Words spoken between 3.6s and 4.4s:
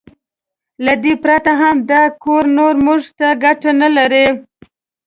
نه لري.